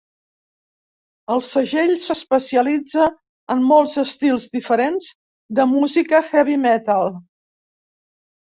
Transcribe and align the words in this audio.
El 1.33 1.41
segell 1.47 1.93
s'especialitza 2.05 3.05
en 3.57 3.61
molts 3.73 3.93
estils 4.05 4.49
diferents 4.57 5.11
de 5.61 5.69
música 5.75 6.25
heavy-metal. 6.33 7.15